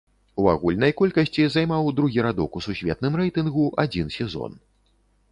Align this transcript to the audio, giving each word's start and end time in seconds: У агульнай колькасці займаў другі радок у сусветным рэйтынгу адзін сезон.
У 0.43 0.47
агульнай 0.51 0.93
колькасці 1.01 1.43
займаў 1.55 1.91
другі 1.99 2.23
радок 2.27 2.57
у 2.59 2.61
сусветным 2.67 3.13
рэйтынгу 3.21 3.67
адзін 3.85 4.07
сезон. 4.17 4.57